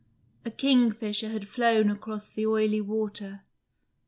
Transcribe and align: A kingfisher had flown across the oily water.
A 0.43 0.49
kingfisher 0.49 1.29
had 1.29 1.47
flown 1.47 1.91
across 1.91 2.27
the 2.27 2.47
oily 2.47 2.81
water. 2.81 3.43